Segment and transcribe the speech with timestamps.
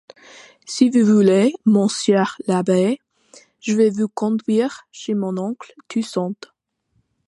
[0.65, 2.97] Si vous voulez, monsieur l'abbé,
[3.59, 6.33] je vais vous conduire chez mon oncle Toussaint.